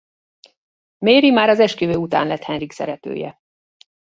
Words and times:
Mary 0.97 1.31
már 1.31 1.49
az 1.49 1.59
esküvő 1.59 1.95
után 1.95 2.27
lett 2.27 2.43
Henrik 2.43 2.71
szeretője. 2.71 3.37